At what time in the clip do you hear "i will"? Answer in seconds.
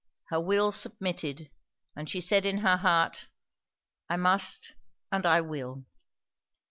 5.27-5.85